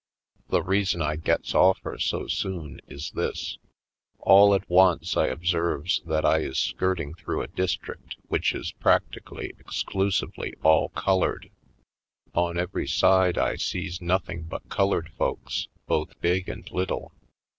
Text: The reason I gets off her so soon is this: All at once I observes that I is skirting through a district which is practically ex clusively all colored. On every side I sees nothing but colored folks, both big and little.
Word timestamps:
The 0.49 0.63
reason 0.63 0.99
I 1.03 1.15
gets 1.15 1.53
off 1.53 1.77
her 1.83 1.99
so 1.99 2.25
soon 2.25 2.81
is 2.87 3.11
this: 3.11 3.59
All 4.17 4.55
at 4.55 4.67
once 4.67 5.15
I 5.15 5.27
observes 5.27 6.01
that 6.07 6.25
I 6.25 6.39
is 6.39 6.57
skirting 6.57 7.13
through 7.13 7.43
a 7.43 7.47
district 7.47 8.15
which 8.27 8.53
is 8.55 8.71
practically 8.71 9.53
ex 9.59 9.83
clusively 9.87 10.53
all 10.63 10.89
colored. 10.89 11.51
On 12.33 12.57
every 12.57 12.87
side 12.87 13.37
I 13.37 13.57
sees 13.57 14.01
nothing 14.01 14.41
but 14.45 14.67
colored 14.69 15.11
folks, 15.19 15.67
both 15.85 16.19
big 16.19 16.49
and 16.49 16.67
little. 16.71 17.13